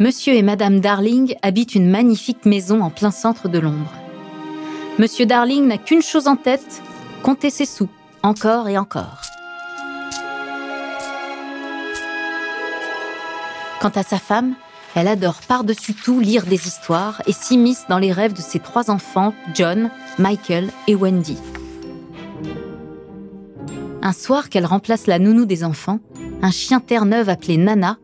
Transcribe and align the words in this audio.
Monsieur 0.00 0.34
et 0.34 0.42
Madame 0.42 0.80
Darling 0.80 1.36
habitent 1.42 1.76
une 1.76 1.88
magnifique 1.88 2.46
maison 2.46 2.80
en 2.80 2.90
plein 2.90 3.12
centre 3.12 3.48
de 3.48 3.60
l'ombre. 3.60 3.92
Monsieur 4.98 5.24
Darling 5.24 5.68
n'a 5.68 5.78
qu'une 5.78 6.02
chose 6.02 6.26
en 6.26 6.34
tête, 6.34 6.82
compter 7.22 7.48
ses 7.48 7.64
sous, 7.64 7.88
encore 8.24 8.68
et 8.68 8.76
encore. 8.76 9.20
Quant 13.80 13.92
à 13.94 14.02
sa 14.02 14.18
femme, 14.18 14.54
elle 14.96 15.06
adore 15.06 15.40
par-dessus 15.46 15.94
tout 15.94 16.18
lire 16.18 16.46
des 16.46 16.66
histoires 16.66 17.22
et 17.28 17.32
s'immisce 17.32 17.84
dans 17.88 17.98
les 17.98 18.10
rêves 18.10 18.32
de 18.32 18.40
ses 18.40 18.58
trois 18.58 18.90
enfants, 18.90 19.32
John, 19.54 19.90
Michael 20.18 20.70
et 20.88 20.96
Wendy. 20.96 21.38
Un 24.02 24.12
soir 24.12 24.48
qu'elle 24.48 24.66
remplace 24.66 25.06
la 25.06 25.20
nounou 25.20 25.46
des 25.46 25.62
enfants, 25.62 26.00
un 26.42 26.50
chien 26.50 26.80
terre-neuve 26.80 27.28
appelé 27.28 27.56
Nana, 27.58 27.98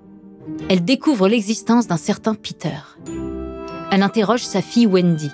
elle 0.68 0.84
découvre 0.84 1.28
l'existence 1.28 1.86
d'un 1.86 1.96
certain 1.96 2.34
Peter. 2.34 2.78
Elle 3.90 4.02
interroge 4.02 4.44
sa 4.44 4.62
fille 4.62 4.86
Wendy. 4.86 5.30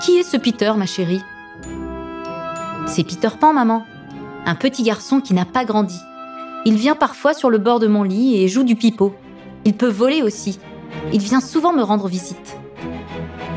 Qui 0.00 0.16
est 0.18 0.22
ce 0.22 0.36
Peter, 0.36 0.72
ma 0.76 0.86
chérie? 0.86 1.22
C'est 2.86 3.04
Peter 3.04 3.28
Pan, 3.38 3.52
maman. 3.52 3.84
Un 4.46 4.54
petit 4.54 4.82
garçon 4.82 5.20
qui 5.20 5.34
n'a 5.34 5.44
pas 5.44 5.64
grandi. 5.64 5.98
Il 6.64 6.76
vient 6.76 6.94
parfois 6.94 7.34
sur 7.34 7.50
le 7.50 7.58
bord 7.58 7.78
de 7.78 7.86
mon 7.86 8.02
lit 8.02 8.36
et 8.36 8.48
joue 8.48 8.64
du 8.64 8.76
pipeau. 8.76 9.14
Il 9.64 9.74
peut 9.74 9.88
voler 9.88 10.22
aussi. 10.22 10.58
Il 11.12 11.20
vient 11.20 11.40
souvent 11.40 11.72
me 11.72 11.82
rendre 11.82 12.08
visite. 12.08 12.56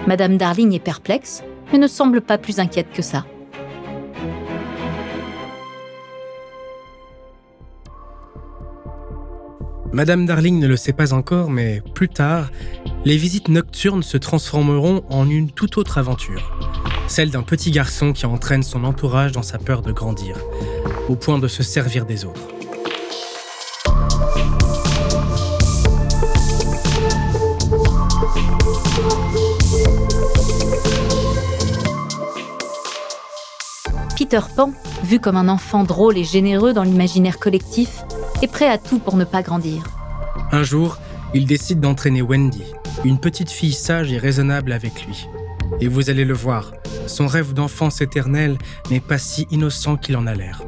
Madame 0.08 0.38
Darling 0.38 0.74
est 0.74 0.80
perplexe, 0.80 1.44
mais 1.72 1.80
ne 1.80 1.88
semble 1.88 2.22
pas 2.22 2.38
plus 2.38 2.60
inquiète 2.60 2.92
que 2.94 3.02
ça. 3.02 3.26
Madame 9.96 10.26
Darling 10.26 10.60
ne 10.60 10.68
le 10.68 10.76
sait 10.76 10.92
pas 10.92 11.14
encore, 11.14 11.50
mais 11.50 11.82
plus 11.94 12.10
tard, 12.10 12.52
les 13.06 13.16
visites 13.16 13.48
nocturnes 13.48 14.04
se 14.04 14.18
transformeront 14.18 15.06
en 15.10 15.30
une 15.30 15.50
toute 15.50 15.78
autre 15.78 15.98
aventure. 15.98 16.52
Celle 17.08 17.32
d'un 17.32 17.44
petit 17.44 17.72
garçon 17.72 18.12
qui 18.12 18.26
entraîne 18.26 18.62
son 18.62 18.84
entourage 18.84 19.32
dans 19.32 19.42
sa 19.42 19.58
peur 19.58 19.82
de 19.82 19.94
grandir, 19.94 20.36
au 21.08 21.16
point 21.16 21.40
de 21.40 21.48
se 21.48 21.64
servir 21.64 22.06
des 22.06 22.26
autres. 22.26 22.42
Peter 34.18 34.42
Pan, 34.58 34.74
vu 35.04 35.22
comme 35.22 35.38
un 35.38 35.48
enfant 35.48 35.86
drôle 35.86 36.18
et 36.18 36.26
généreux 36.26 36.74
dans 36.74 36.84
l'imaginaire 36.84 37.40
collectif, 37.40 38.05
est 38.44 38.48
prêt 38.48 38.70
à 38.70 38.78
tout 38.78 39.00
pour 39.00 39.18
ne 39.18 39.24
pas 39.24 39.42
grandir. 39.42 39.84
Un 40.52 40.64
jour, 40.64 40.98
il 41.34 41.46
décide 41.46 41.80
d'entraîner 41.80 42.22
Wendy, 42.22 42.64
une 43.04 43.20
petite 43.20 43.50
fille 43.50 43.74
sage 43.74 44.12
et 44.12 44.18
raisonnable 44.18 44.72
avec 44.72 45.06
lui. 45.06 45.28
Et 45.80 45.88
vous 45.88 46.10
allez 46.10 46.26
le 46.26 46.34
voir, 46.34 46.72
son 47.08 47.28
rêve 47.28 47.54
d'enfance 47.54 48.02
éternelle 48.02 48.58
n'est 48.90 49.00
pas 49.00 49.18
si 49.18 49.48
innocent 49.52 49.98
qu'il 49.98 50.18
en 50.18 50.28
a 50.28 50.34
l'air. 50.34 50.62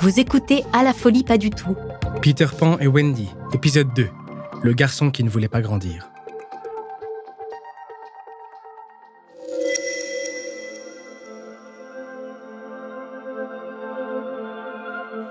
Vous 0.00 0.20
écoutez 0.20 0.64
À 0.72 0.82
la 0.82 0.92
folie 0.92 1.24
pas 1.24 1.38
du 1.38 1.50
tout. 1.50 1.76
Peter 2.20 2.46
Pan 2.58 2.78
et 2.78 2.86
Wendy, 2.86 3.28
épisode 3.52 3.92
2. 3.94 4.08
Le 4.62 4.72
garçon 4.72 5.10
qui 5.10 5.24
ne 5.24 5.30
voulait 5.30 5.48
pas 5.48 5.60
grandir. 5.60 6.11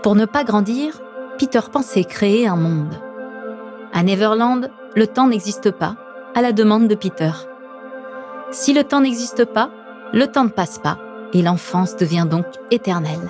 Pour 0.04 0.16
ne 0.16 0.26
pas 0.26 0.44
grandir, 0.44 1.00
Peter 1.38 1.60
Pan 1.72 1.84
s'est 1.84 2.04
créé 2.04 2.48
un 2.48 2.56
monde. 2.56 3.00
À 3.94 4.02
Neverland, 4.02 4.72
le 4.96 5.06
temps 5.06 5.28
n'existe 5.28 5.70
pas, 5.70 5.96
à 6.34 6.42
la 6.42 6.54
demande 6.54 6.88
de 6.88 6.96
Peter. 6.96 7.32
Si 8.52 8.74
le 8.74 8.84
temps 8.84 9.02
n'existe 9.02 9.46
pas, 9.46 9.70
le 10.12 10.26
temps 10.26 10.46
ne 10.46 10.50
passe 10.50 10.80
pas, 10.80 10.98
et 11.34 11.44
l'enfance 11.44 11.96
devient 11.96 12.26
donc 12.30 12.46
éternelle. 12.72 13.30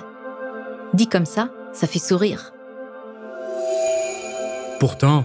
Dit 0.94 1.08
comme 1.08 1.26
ça, 1.26 1.50
ça 1.72 1.86
fait 1.86 1.98
sourire. 1.98 2.54
Pourtant, 4.80 5.24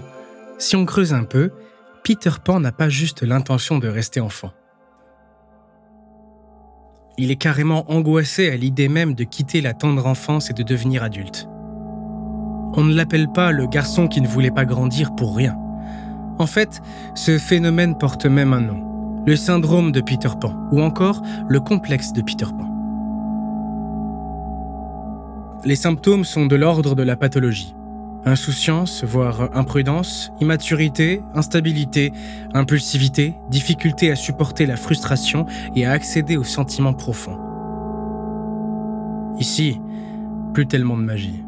si 0.58 0.76
on 0.76 0.84
creuse 0.84 1.14
un 1.14 1.24
peu, 1.24 1.50
Peter 2.02 2.30
Pan 2.44 2.60
n'a 2.60 2.72
pas 2.72 2.90
juste 2.90 3.22
l'intention 3.22 3.78
de 3.78 3.88
rester 3.88 4.20
enfant. 4.20 4.52
Il 7.20 7.32
est 7.32 7.36
carrément 7.36 7.84
angoissé 7.90 8.48
à 8.48 8.56
l'idée 8.56 8.88
même 8.88 9.14
de 9.14 9.24
quitter 9.24 9.60
la 9.60 9.74
tendre 9.74 10.06
enfance 10.06 10.50
et 10.50 10.52
de 10.52 10.62
devenir 10.62 11.02
adulte. 11.02 11.48
On 12.74 12.84
ne 12.84 12.94
l'appelle 12.94 13.28
pas 13.28 13.50
le 13.50 13.66
garçon 13.66 14.06
qui 14.06 14.20
ne 14.20 14.28
voulait 14.28 14.52
pas 14.52 14.64
grandir 14.64 15.12
pour 15.16 15.34
rien. 15.36 15.56
En 16.38 16.46
fait, 16.46 16.80
ce 17.16 17.36
phénomène 17.36 17.98
porte 17.98 18.26
même 18.26 18.52
un 18.52 18.60
nom, 18.60 19.24
le 19.26 19.34
syndrome 19.34 19.90
de 19.90 20.00
Peter 20.00 20.28
Pan, 20.40 20.54
ou 20.70 20.80
encore 20.80 21.20
le 21.48 21.58
complexe 21.58 22.12
de 22.12 22.22
Peter 22.22 22.44
Pan. 22.44 22.68
Les 25.64 25.74
symptômes 25.74 26.24
sont 26.24 26.46
de 26.46 26.54
l'ordre 26.54 26.94
de 26.94 27.02
la 27.02 27.16
pathologie. 27.16 27.74
Insouciance, 28.24 29.04
voire 29.04 29.48
imprudence, 29.56 30.32
immaturité, 30.40 31.22
instabilité, 31.34 32.12
impulsivité, 32.52 33.34
difficulté 33.48 34.10
à 34.10 34.16
supporter 34.16 34.66
la 34.66 34.76
frustration 34.76 35.46
et 35.74 35.86
à 35.86 35.92
accéder 35.92 36.36
aux 36.36 36.44
sentiments 36.44 36.94
profonds. 36.94 37.38
Ici, 39.38 39.80
plus 40.52 40.66
tellement 40.66 40.96
de 40.96 41.02
magie. 41.02 41.44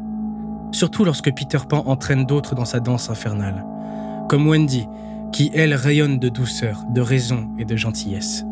Surtout 0.71 1.03
lorsque 1.03 1.33
Peter 1.33 1.59
Pan 1.67 1.83
entraîne 1.85 2.25
d'autres 2.25 2.55
dans 2.55 2.65
sa 2.65 2.79
danse 2.79 3.09
infernale, 3.09 3.65
comme 4.29 4.47
Wendy, 4.47 4.87
qui 5.33 5.51
elle 5.53 5.73
rayonne 5.73 6.19
de 6.19 6.29
douceur, 6.29 6.83
de 6.89 7.01
raison 7.01 7.49
et 7.57 7.65
de 7.65 7.75
gentillesse. 7.75 8.45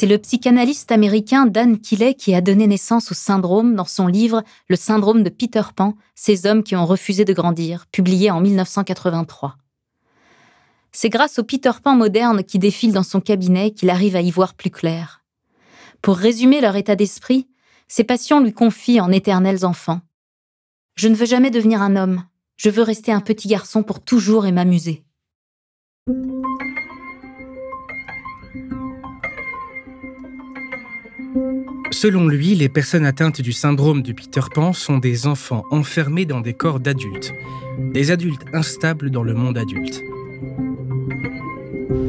C'est 0.00 0.06
le 0.06 0.16
psychanalyste 0.16 0.92
américain 0.92 1.44
Dan 1.44 1.78
Kiley 1.78 2.14
qui 2.14 2.34
a 2.34 2.40
donné 2.40 2.66
naissance 2.66 3.12
au 3.12 3.14
syndrome 3.14 3.74
dans 3.74 3.84
son 3.84 4.06
livre 4.06 4.42
Le 4.66 4.74
syndrome 4.74 5.22
de 5.22 5.28
Peter 5.28 5.60
Pan, 5.76 5.94
ces 6.14 6.46
hommes 6.46 6.62
qui 6.62 6.74
ont 6.74 6.86
refusé 6.86 7.26
de 7.26 7.34
grandir, 7.34 7.84
publié 7.92 8.30
en 8.30 8.40
1983. 8.40 9.58
C'est 10.90 11.10
grâce 11.10 11.38
au 11.38 11.44
Peter 11.44 11.72
Pan 11.84 11.96
moderne 11.96 12.44
qui 12.44 12.58
défile 12.58 12.94
dans 12.94 13.02
son 13.02 13.20
cabinet 13.20 13.72
qu'il 13.72 13.90
arrive 13.90 14.16
à 14.16 14.22
y 14.22 14.30
voir 14.30 14.54
plus 14.54 14.70
clair. 14.70 15.22
Pour 16.00 16.16
résumer 16.16 16.62
leur 16.62 16.76
état 16.76 16.96
d'esprit, 16.96 17.46
ses 17.86 18.04
passions 18.04 18.40
lui 18.40 18.54
confient 18.54 19.02
en 19.02 19.12
éternels 19.12 19.66
enfants. 19.66 20.00
Je 20.96 21.08
ne 21.08 21.14
veux 21.14 21.26
jamais 21.26 21.50
devenir 21.50 21.82
un 21.82 21.96
homme, 21.96 22.24
je 22.56 22.70
veux 22.70 22.82
rester 22.82 23.12
un 23.12 23.20
petit 23.20 23.48
garçon 23.48 23.82
pour 23.82 24.00
toujours 24.00 24.46
et 24.46 24.52
m'amuser. 24.52 25.04
Selon 31.90 32.28
lui, 32.28 32.54
les 32.54 32.68
personnes 32.68 33.04
atteintes 33.04 33.40
du 33.40 33.52
syndrome 33.52 34.02
de 34.02 34.12
Peter 34.12 34.40
Pan 34.54 34.72
sont 34.72 34.98
des 34.98 35.26
enfants 35.26 35.64
enfermés 35.70 36.24
dans 36.24 36.40
des 36.40 36.54
corps 36.54 36.80
d'adultes, 36.80 37.32
des 37.92 38.10
adultes 38.10 38.44
instables 38.52 39.10
dans 39.10 39.22
le 39.22 39.34
monde 39.34 39.58
adulte. 39.58 40.02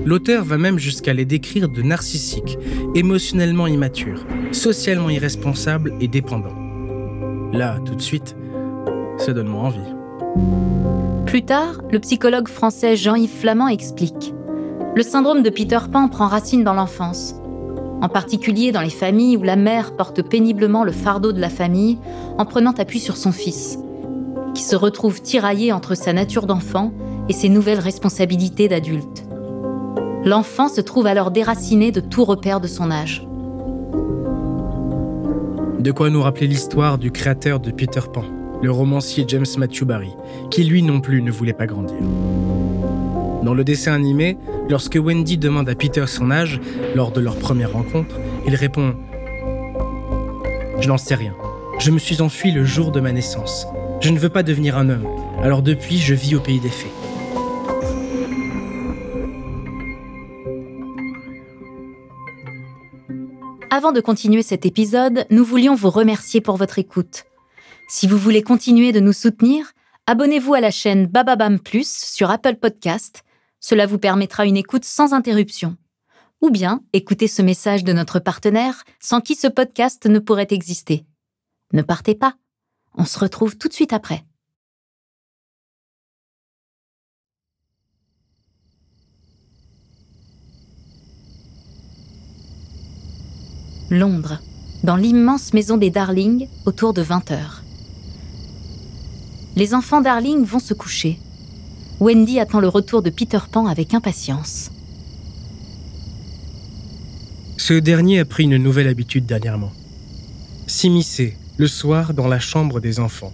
L'auteur 0.05 0.43
va 0.43 0.57
même 0.57 0.79
jusqu'à 0.79 1.13
les 1.13 1.25
décrire 1.25 1.69
de 1.69 1.81
narcissiques, 1.81 2.57
émotionnellement 2.95 3.67
immatures, 3.67 4.25
socialement 4.51 5.09
irresponsables 5.09 5.93
et 5.99 6.07
dépendants. 6.07 6.57
Là, 7.51 7.79
tout 7.85 7.95
de 7.95 8.01
suite, 8.01 8.35
ça 9.17 9.33
donne 9.33 9.47
moi 9.47 9.63
envie. 9.63 11.25
Plus 11.25 11.43
tard, 11.43 11.81
le 11.91 11.99
psychologue 11.99 12.47
français 12.47 12.95
Jean-Yves 12.95 13.39
Flamand 13.39 13.67
explique 13.67 14.33
Le 14.95 15.03
syndrome 15.03 15.43
de 15.43 15.49
Peter 15.49 15.79
Pan 15.91 16.07
prend 16.07 16.27
racine 16.27 16.63
dans 16.63 16.73
l'enfance 16.73 17.40
en 18.01 18.09
particulier 18.09 18.71
dans 18.71 18.81
les 18.81 18.89
familles 18.89 19.37
où 19.37 19.43
la 19.43 19.55
mère 19.55 19.95
porte 19.95 20.21
péniblement 20.21 20.83
le 20.83 20.91
fardeau 20.91 21.31
de 21.31 21.39
la 21.39 21.49
famille 21.49 21.99
en 22.37 22.45
prenant 22.45 22.73
appui 22.77 22.99
sur 22.99 23.15
son 23.15 23.31
fils, 23.31 23.77
qui 24.53 24.63
se 24.63 24.75
retrouve 24.75 25.21
tiraillé 25.21 25.71
entre 25.71 25.95
sa 25.95 26.11
nature 26.11 26.47
d'enfant 26.47 26.91
et 27.29 27.33
ses 27.33 27.49
nouvelles 27.49 27.79
responsabilités 27.79 28.67
d'adulte. 28.67 29.25
L'enfant 30.25 30.67
se 30.67 30.81
trouve 30.81 31.07
alors 31.07 31.31
déraciné 31.31 31.91
de 31.91 31.99
tout 31.99 32.25
repère 32.25 32.59
de 32.59 32.67
son 32.67 32.91
âge. 32.91 33.25
De 35.79 35.91
quoi 35.91 36.09
nous 36.09 36.21
rappeler 36.21 36.47
l'histoire 36.47 36.97
du 36.97 37.11
créateur 37.11 37.59
de 37.59 37.71
Peter 37.71 38.01
Pan, 38.13 38.23
le 38.61 38.71
romancier 38.71 39.25
James 39.27 39.47
Matthew 39.57 39.83
Barry, 39.83 40.11
qui 40.51 40.63
lui 40.63 40.83
non 40.83 41.01
plus 41.01 41.23
ne 41.23 41.31
voulait 41.31 41.53
pas 41.53 41.65
grandir. 41.65 41.97
Dans 43.43 43.55
le 43.55 43.63
dessin 43.63 43.93
animé, 43.93 44.37
lorsque 44.69 44.95
Wendy 44.95 45.37
demande 45.37 45.67
à 45.67 45.73
Peter 45.73 46.05
son 46.05 46.29
âge 46.29 46.61
lors 46.93 47.11
de 47.11 47.19
leur 47.19 47.37
première 47.37 47.73
rencontre, 47.73 48.15
il 48.45 48.53
répond⁇ 48.53 48.89
Je 50.79 50.87
n'en 50.87 50.97
sais 50.97 51.15
rien. 51.15 51.35
Je 51.79 51.89
me 51.89 51.97
suis 51.97 52.21
enfui 52.21 52.51
le 52.51 52.63
jour 52.65 52.91
de 52.91 52.99
ma 52.99 53.11
naissance. 53.11 53.65
Je 53.99 54.11
ne 54.11 54.19
veux 54.19 54.29
pas 54.29 54.43
devenir 54.43 54.77
un 54.77 54.89
homme. 54.89 55.07
Alors 55.41 55.63
depuis, 55.63 55.97
je 55.97 56.13
vis 56.13 56.35
au 56.35 56.39
pays 56.39 56.59
des 56.59 56.69
fées. 56.69 56.91
Avant 63.71 63.91
de 63.91 64.01
continuer 64.01 64.43
cet 64.43 64.67
épisode, 64.67 65.25
nous 65.31 65.43
voulions 65.43 65.73
vous 65.73 65.89
remercier 65.89 66.41
pour 66.41 66.57
votre 66.57 66.77
écoute. 66.77 67.23
Si 67.89 68.05
vous 68.05 68.17
voulez 68.17 68.43
continuer 68.43 68.91
de 68.91 68.99
nous 68.99 69.13
soutenir, 69.13 69.71
abonnez-vous 70.05 70.53
à 70.53 70.59
la 70.59 70.69
chaîne 70.69 71.07
Bababam 71.07 71.57
Plus 71.57 71.89
sur 71.89 72.29
Apple 72.29 72.57
Podcast. 72.57 73.23
Cela 73.61 73.85
vous 73.85 73.99
permettra 73.99 74.45
une 74.45 74.57
écoute 74.57 74.85
sans 74.85 75.13
interruption. 75.13 75.77
Ou 76.41 76.49
bien 76.49 76.81
écoutez 76.93 77.27
ce 77.27 77.43
message 77.43 77.83
de 77.83 77.93
notre 77.93 78.19
partenaire 78.19 78.83
sans 78.99 79.21
qui 79.21 79.35
ce 79.35 79.47
podcast 79.47 80.07
ne 80.07 80.17
pourrait 80.17 80.47
exister. 80.49 81.05
Ne 81.71 81.83
partez 81.83 82.15
pas. 82.15 82.35
On 82.95 83.05
se 83.05 83.19
retrouve 83.19 83.57
tout 83.57 83.67
de 83.67 83.73
suite 83.73 83.93
après. 83.93 84.25
Londres, 93.91 94.39
dans 94.83 94.95
l'immense 94.95 95.53
maison 95.53 95.77
des 95.77 95.91
Darling, 95.91 96.47
autour 96.65 96.93
de 96.93 97.01
20 97.01 97.31
heures. 97.31 97.61
Les 99.55 99.75
enfants 99.75 100.01
Darling 100.01 100.43
vont 100.45 100.59
se 100.59 100.73
coucher. 100.73 101.19
Wendy 102.01 102.39
attend 102.39 102.59
le 102.59 102.67
retour 102.67 103.03
de 103.03 103.11
Peter 103.11 103.37
Pan 103.51 103.67
avec 103.67 103.93
impatience. 103.93 104.71
Ce 107.57 107.75
dernier 107.75 108.17
a 108.17 108.25
pris 108.25 108.45
une 108.45 108.57
nouvelle 108.57 108.87
habitude 108.87 109.27
dernièrement. 109.27 109.71
S'immiscer, 110.65 111.37
le 111.57 111.67
soir, 111.67 112.15
dans 112.15 112.27
la 112.27 112.39
chambre 112.39 112.79
des 112.79 112.99
enfants, 112.99 113.31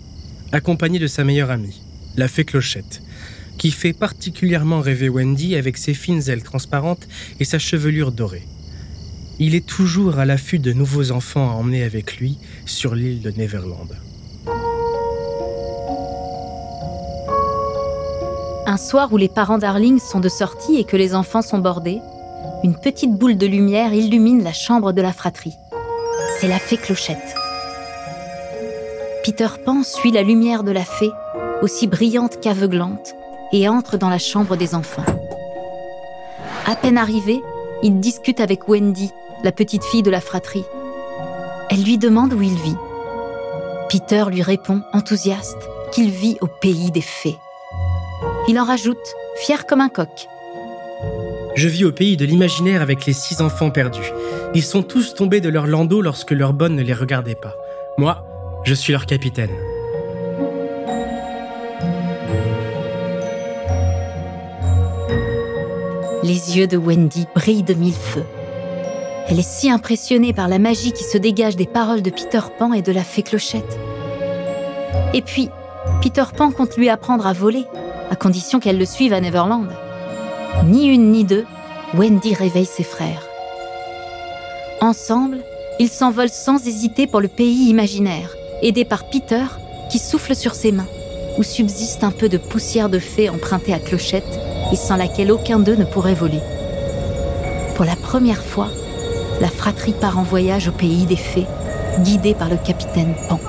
accompagné 0.51 0.99
de 0.99 1.07
sa 1.07 1.23
meilleure 1.23 1.49
amie, 1.49 1.81
la 2.17 2.27
fée 2.27 2.43
Clochette, 2.43 3.01
qui 3.57 3.71
fait 3.71 3.93
particulièrement 3.93 4.81
rêver 4.81 5.07
Wendy 5.07 5.55
avec 5.55 5.77
ses 5.77 5.93
fines 5.93 6.27
ailes 6.27 6.43
transparentes 6.43 7.07
et 7.39 7.45
sa 7.45 7.59
chevelure 7.59 8.11
dorée. 8.11 8.45
Il 9.39 9.55
est 9.55 9.65
toujours 9.65 10.19
à 10.19 10.25
l'affût 10.25 10.59
de 10.59 10.73
nouveaux 10.73 11.11
enfants 11.11 11.49
à 11.49 11.53
emmener 11.53 11.83
avec 11.83 12.17
lui 12.17 12.37
sur 12.65 12.95
l'île 12.95 13.21
de 13.21 13.31
Neverland. 13.31 13.95
Un 18.77 18.79
soir 18.79 19.11
où 19.11 19.17
les 19.17 19.27
parents 19.27 19.57
Darling 19.57 19.99
sont 19.99 20.19
de 20.19 20.29
sortie 20.29 20.77
et 20.77 20.83
que 20.83 20.95
les 20.95 21.15
enfants 21.15 21.41
sont 21.41 21.57
bordés, 21.57 21.99
une 22.63 22.75
petite 22.75 23.11
boule 23.11 23.35
de 23.35 23.47
lumière 23.47 23.91
illumine 23.91 24.43
la 24.43 24.53
chambre 24.53 24.91
de 24.91 25.01
la 25.01 25.13
fratrie. 25.13 25.57
C'est 26.39 26.47
la 26.47 26.59
fée 26.59 26.77
Clochette. 26.77 27.35
Peter 29.23 29.47
Pan 29.65 29.81
suit 29.81 30.11
la 30.11 30.21
lumière 30.21 30.63
de 30.63 30.69
la 30.69 30.83
fée, 30.83 31.09
aussi 31.63 31.87
brillante 31.87 32.39
qu'aveuglante, 32.39 33.15
et 33.51 33.67
entre 33.67 33.97
dans 33.97 34.09
la 34.09 34.19
chambre 34.19 34.55
des 34.55 34.75
enfants. 34.75 35.05
À 36.67 36.75
peine 36.75 36.99
arrivé, 36.99 37.41
il 37.81 37.99
discute 37.99 38.39
avec 38.39 38.69
Wendy, 38.69 39.11
la 39.43 39.51
petite 39.51 39.85
fille 39.85 40.03
de 40.03 40.11
la 40.11 40.21
fratrie. 40.21 40.65
Elle 41.71 41.81
lui 41.81 41.97
demande 41.97 42.31
où 42.31 42.43
il 42.43 42.53
vit. 42.53 42.77
Peter 43.89 44.25
lui 44.29 44.43
répond, 44.43 44.83
enthousiaste, 44.93 45.67
qu'il 45.91 46.11
vit 46.11 46.37
au 46.41 46.47
pays 46.61 46.91
des 46.91 47.01
fées. 47.01 47.39
Il 48.49 48.57
en 48.59 48.63
rajoute, 48.63 48.97
fier 49.35 49.65
comme 49.65 49.81
un 49.81 49.89
coq. 49.89 50.29
Je 51.55 51.67
vis 51.67 51.83
au 51.83 51.91
pays 51.91 52.15
de 52.15 52.23
l'imaginaire 52.23 52.81
avec 52.81 53.05
les 53.05 53.11
six 53.11 53.41
enfants 53.41 53.71
perdus. 53.71 54.13
Ils 54.53 54.63
sont 54.63 54.83
tous 54.83 55.15
tombés 55.15 55.41
de 55.41 55.49
leur 55.49 55.67
landau 55.67 56.01
lorsque 56.01 56.31
leur 56.31 56.53
bonne 56.53 56.75
ne 56.75 56.81
les 56.81 56.93
regardait 56.93 57.35
pas. 57.35 57.53
Moi, 57.97 58.23
je 58.63 58.73
suis 58.73 58.93
leur 58.93 59.05
capitaine. 59.05 59.49
Les 66.23 66.57
yeux 66.57 66.67
de 66.67 66.77
Wendy 66.77 67.27
brillent 67.35 67.63
de 67.63 67.73
mille 67.73 67.93
feux. 67.93 68.25
Elle 69.27 69.39
est 69.39 69.47
si 69.47 69.69
impressionnée 69.69 70.31
par 70.31 70.47
la 70.47 70.57
magie 70.57 70.93
qui 70.93 71.03
se 71.03 71.17
dégage 71.17 71.57
des 71.57 71.65
paroles 71.65 72.01
de 72.01 72.11
Peter 72.11 72.39
Pan 72.57 72.71
et 72.71 72.81
de 72.81 72.93
la 72.93 73.03
fée 73.03 73.23
Clochette. 73.23 73.77
Et 75.13 75.21
puis, 75.21 75.49
Peter 76.01 76.23
Pan 76.35 76.51
compte 76.51 76.77
lui 76.77 76.87
apprendre 76.87 77.27
à 77.27 77.33
voler, 77.33 77.65
à 78.09 78.15
condition 78.15 78.59
qu'elle 78.59 78.77
le 78.77 78.85
suive 78.85 79.13
à 79.13 79.21
Neverland. 79.21 79.67
Ni 80.65 80.87
une 80.87 81.11
ni 81.11 81.23
deux, 81.23 81.45
Wendy 81.93 82.33
réveille 82.33 82.65
ses 82.65 82.83
frères. 82.83 83.27
Ensemble, 84.81 85.39
ils 85.79 85.89
s'envolent 85.89 86.29
sans 86.29 86.67
hésiter 86.67 87.07
pour 87.07 87.21
le 87.21 87.27
pays 87.27 87.69
imaginaire, 87.69 88.35
aidés 88.61 88.85
par 88.85 89.05
Peter 89.05 89.43
qui 89.89 89.99
souffle 89.99 90.35
sur 90.35 90.55
ses 90.55 90.71
mains, 90.71 90.87
où 91.37 91.43
subsiste 91.43 92.03
un 92.03 92.11
peu 92.11 92.29
de 92.29 92.37
poussière 92.37 92.89
de 92.89 92.99
fée 92.99 93.29
empruntée 93.29 93.73
à 93.73 93.79
Clochette 93.79 94.39
et 94.71 94.75
sans 94.75 94.95
laquelle 94.95 95.31
aucun 95.31 95.59
d'eux 95.59 95.75
ne 95.75 95.85
pourrait 95.85 96.13
voler. 96.13 96.41
Pour 97.75 97.85
la 97.85 97.95
première 97.95 98.43
fois, 98.43 98.69
la 99.39 99.49
fratrie 99.49 99.93
part 99.93 100.17
en 100.17 100.23
voyage 100.23 100.67
au 100.67 100.71
pays 100.71 101.05
des 101.05 101.15
fées, 101.15 101.45
guidée 101.99 102.33
par 102.33 102.49
le 102.49 102.57
capitaine 102.57 103.13
Pan. 103.29 103.39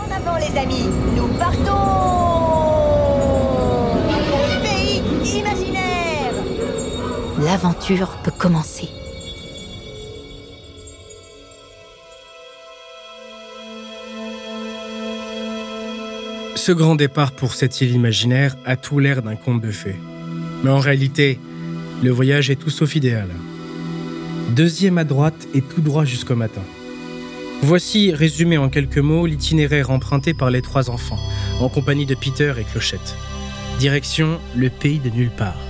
L'aventure 7.50 8.19
peut 8.23 8.31
commencer. 8.31 8.91
Ce 16.56 16.73
grand 16.73 16.95
départ 16.95 17.33
pour 17.33 17.55
cette 17.55 17.81
île 17.81 17.93
imaginaire 17.93 18.55
a 18.67 18.77
tout 18.77 18.99
l'air 18.99 19.23
d'un 19.23 19.35
conte 19.35 19.62
de 19.62 19.71
fées. 19.71 19.97
Mais 20.62 20.69
en 20.69 20.79
réalité, 20.79 21.41
le 22.03 22.11
voyage 22.11 22.50
est 22.50 22.56
tout 22.56 22.69
sauf 22.69 22.95
idéal. 22.97 23.31
Deuxième 24.50 24.99
à 24.99 25.05
droite 25.05 25.49
et 25.55 25.62
tout 25.62 25.81
droit 25.81 26.05
jusqu'au 26.05 26.37
matin. 26.37 26.65
Voici, 27.62 28.12
résumé 28.12 28.59
en 28.59 28.69
quelques 28.69 28.99
mots, 28.99 29.25
l'itinéraire 29.25 29.91
emprunté 29.91 30.35
par 30.35 30.50
les 30.50 30.61
trois 30.61 30.91
enfants, 30.91 31.19
en 31.62 31.71
compagnie 31.71 32.05
de 32.05 32.15
Peter 32.15 32.53
et 32.59 32.65
Clochette. 32.65 33.17
Direction 33.79 34.39
le 34.55 34.69
pays 34.69 34.99
de 34.99 35.09
nulle 35.09 35.31
part. 35.31 35.68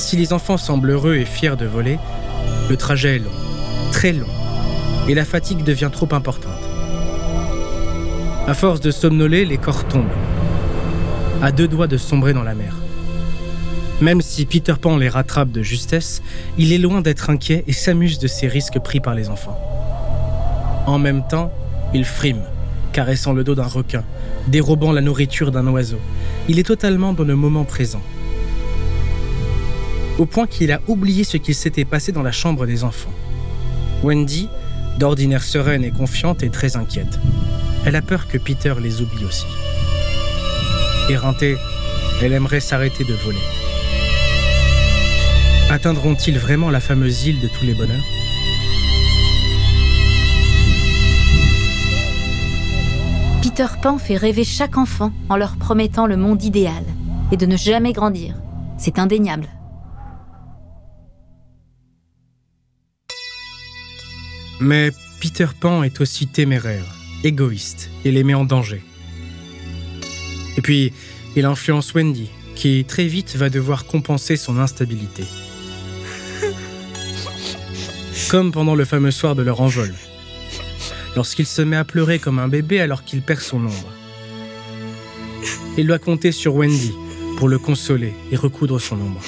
Si 0.00 0.16
les 0.16 0.32
enfants 0.32 0.56
semblent 0.56 0.90
heureux 0.90 1.16
et 1.16 1.26
fiers 1.26 1.56
de 1.56 1.66
voler, 1.66 1.98
le 2.70 2.76
trajet 2.78 3.16
est 3.16 3.18
long, 3.18 3.30
très 3.92 4.12
long, 4.12 4.26
et 5.06 5.14
la 5.14 5.26
fatigue 5.26 5.62
devient 5.62 5.90
trop 5.92 6.08
importante. 6.12 6.58
À 8.48 8.54
force 8.54 8.80
de 8.80 8.90
somnoler, 8.90 9.44
les 9.44 9.58
corps 9.58 9.84
tombent, 9.84 10.16
à 11.42 11.52
deux 11.52 11.68
doigts 11.68 11.86
de 11.86 11.98
sombrer 11.98 12.32
dans 12.32 12.42
la 12.42 12.54
mer. 12.54 12.74
Même 14.00 14.22
si 14.22 14.46
Peter 14.46 14.72
Pan 14.80 14.96
les 14.96 15.10
rattrape 15.10 15.52
de 15.52 15.62
justesse, 15.62 16.22
il 16.56 16.72
est 16.72 16.78
loin 16.78 17.02
d'être 17.02 17.28
inquiet 17.28 17.62
et 17.68 17.72
s'amuse 17.72 18.18
de 18.18 18.26
ces 18.26 18.48
risques 18.48 18.78
pris 18.78 19.00
par 19.00 19.14
les 19.14 19.28
enfants. 19.28 19.60
En 20.86 20.98
même 20.98 21.28
temps, 21.28 21.52
il 21.92 22.06
frime, 22.06 22.40
caressant 22.94 23.34
le 23.34 23.44
dos 23.44 23.54
d'un 23.54 23.64
requin, 23.64 24.02
dérobant 24.48 24.92
la 24.92 25.02
nourriture 25.02 25.52
d'un 25.52 25.66
oiseau. 25.66 26.00
Il 26.48 26.58
est 26.58 26.64
totalement 26.64 27.12
dans 27.12 27.24
le 27.24 27.36
moment 27.36 27.64
présent. 27.64 28.00
Au 30.18 30.26
point 30.26 30.46
qu'il 30.46 30.70
a 30.70 30.80
oublié 30.86 31.24
ce 31.24 31.38
qu'il 31.38 31.54
s'était 31.54 31.84
passé 31.84 32.12
dans 32.12 32.22
la 32.22 32.32
chambre 32.32 32.66
des 32.66 32.84
enfants. 32.84 33.12
Wendy, 34.02 34.48
d'ordinaire 34.98 35.42
sereine 35.42 35.84
et 35.84 35.90
confiante, 35.90 36.42
est 36.42 36.50
très 36.50 36.76
inquiète. 36.76 37.18
Elle 37.86 37.96
a 37.96 38.02
peur 38.02 38.28
que 38.28 38.36
Peter 38.36 38.74
les 38.82 39.00
oublie 39.00 39.24
aussi. 39.24 39.46
Éreintée, 41.08 41.56
elle 42.22 42.32
aimerait 42.32 42.60
s'arrêter 42.60 43.04
de 43.04 43.14
voler. 43.14 43.38
Atteindront-ils 45.70 46.38
vraiment 46.38 46.70
la 46.70 46.80
fameuse 46.80 47.26
île 47.26 47.40
de 47.40 47.48
tous 47.48 47.64
les 47.64 47.74
bonheurs? 47.74 48.04
Peter 53.42 53.66
Pan 53.82 53.98
fait 53.98 54.16
rêver 54.16 54.44
chaque 54.44 54.76
enfant 54.76 55.12
en 55.28 55.36
leur 55.36 55.56
promettant 55.56 56.06
le 56.06 56.16
monde 56.16 56.42
idéal 56.42 56.84
et 57.32 57.36
de 57.36 57.46
ne 57.46 57.56
jamais 57.56 57.92
grandir. 57.92 58.34
C'est 58.78 58.98
indéniable. 58.98 59.48
Mais 64.60 64.92
Peter 65.20 65.46
Pan 65.58 65.82
est 65.82 66.00
aussi 66.02 66.26
téméraire, 66.26 66.84
égoïste 67.24 67.90
et 68.04 68.10
les 68.10 68.22
met 68.22 68.34
en 68.34 68.44
danger. 68.44 68.82
Et 70.58 70.60
puis, 70.60 70.92
il 71.34 71.46
influence 71.46 71.94
Wendy, 71.94 72.28
qui 72.56 72.84
très 72.84 73.06
vite 73.06 73.36
va 73.36 73.48
devoir 73.48 73.86
compenser 73.86 74.36
son 74.36 74.58
instabilité. 74.58 75.24
Comme 78.30 78.52
pendant 78.52 78.74
le 78.74 78.84
fameux 78.84 79.10
soir 79.10 79.34
de 79.34 79.42
leur 79.42 79.62
envol, 79.62 79.94
lorsqu'il 81.16 81.46
se 81.46 81.62
met 81.62 81.76
à 81.76 81.84
pleurer 81.84 82.18
comme 82.18 82.38
un 82.38 82.48
bébé 82.48 82.80
alors 82.80 83.04
qu'il 83.04 83.22
perd 83.22 83.40
son 83.40 83.64
ombre. 83.64 83.92
Il 85.78 85.86
doit 85.86 85.98
compter 85.98 86.32
sur 86.32 86.54
Wendy 86.54 86.92
pour 87.38 87.48
le 87.48 87.58
consoler 87.58 88.12
et 88.30 88.36
recoudre 88.36 88.80
son 88.80 88.96
ombre. 88.96 89.20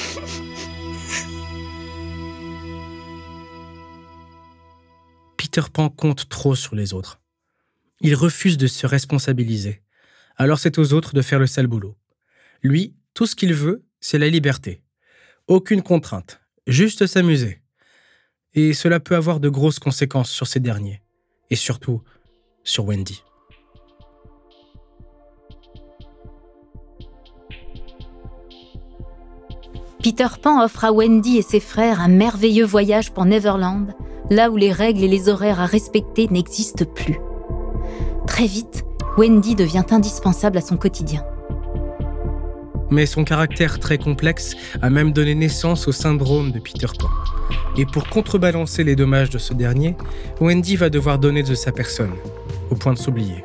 Peter 5.52 5.68
Pan 5.70 5.90
compte 5.90 6.30
trop 6.30 6.54
sur 6.54 6.74
les 6.74 6.94
autres. 6.94 7.20
Il 8.00 8.14
refuse 8.14 8.56
de 8.56 8.66
se 8.66 8.86
responsabiliser. 8.86 9.82
Alors 10.38 10.58
c'est 10.58 10.78
aux 10.78 10.94
autres 10.94 11.12
de 11.12 11.20
faire 11.20 11.38
le 11.38 11.46
sale 11.46 11.66
boulot. 11.66 11.94
Lui, 12.62 12.94
tout 13.12 13.26
ce 13.26 13.36
qu'il 13.36 13.52
veut, 13.52 13.84
c'est 14.00 14.16
la 14.16 14.30
liberté. 14.30 14.80
Aucune 15.48 15.82
contrainte, 15.82 16.40
juste 16.66 17.06
s'amuser. 17.06 17.60
Et 18.54 18.72
cela 18.72 18.98
peut 18.98 19.14
avoir 19.14 19.40
de 19.40 19.50
grosses 19.50 19.78
conséquences 19.78 20.30
sur 20.30 20.46
ces 20.46 20.58
derniers. 20.58 21.02
Et 21.50 21.56
surtout, 21.56 22.02
sur 22.64 22.86
Wendy. 22.86 23.22
Peter 30.02 30.28
Pan 30.42 30.64
offre 30.64 30.86
à 30.86 30.92
Wendy 30.92 31.36
et 31.36 31.42
ses 31.42 31.60
frères 31.60 32.00
un 32.00 32.08
merveilleux 32.08 32.64
voyage 32.64 33.12
pour 33.12 33.26
Neverland 33.26 33.94
là 34.32 34.50
où 34.50 34.56
les 34.56 34.72
règles 34.72 35.04
et 35.04 35.08
les 35.08 35.28
horaires 35.28 35.60
à 35.60 35.66
respecter 35.66 36.26
n'existent 36.30 36.84
plus. 36.84 37.18
Très 38.26 38.46
vite, 38.46 38.84
Wendy 39.18 39.54
devient 39.54 39.84
indispensable 39.90 40.58
à 40.58 40.62
son 40.62 40.76
quotidien. 40.76 41.22
Mais 42.90 43.06
son 43.06 43.24
caractère 43.24 43.78
très 43.78 43.98
complexe 43.98 44.54
a 44.80 44.90
même 44.90 45.12
donné 45.12 45.34
naissance 45.34 45.88
au 45.88 45.92
syndrome 45.92 46.50
de 46.50 46.58
Peter 46.58 46.86
Pan. 46.98 47.08
Et 47.76 47.86
pour 47.86 48.08
contrebalancer 48.08 48.84
les 48.84 48.96
dommages 48.96 49.30
de 49.30 49.38
ce 49.38 49.54
dernier, 49.54 49.96
Wendy 50.40 50.76
va 50.76 50.90
devoir 50.90 51.18
donner 51.18 51.42
de 51.42 51.54
sa 51.54 51.72
personne, 51.72 52.12
au 52.70 52.74
point 52.74 52.92
de 52.92 52.98
s'oublier. 52.98 53.44